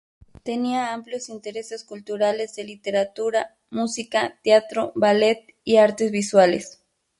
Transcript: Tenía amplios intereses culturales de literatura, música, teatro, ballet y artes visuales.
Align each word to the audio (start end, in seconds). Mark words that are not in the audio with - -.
Tenía 0.41 0.93
amplios 0.95 1.29
intereses 1.29 1.83
culturales 1.83 2.55
de 2.55 2.63
literatura, 2.63 3.55
música, 3.69 4.39
teatro, 4.43 4.91
ballet 4.95 5.53
y 5.63 5.77
artes 5.77 6.09
visuales. 6.09 6.81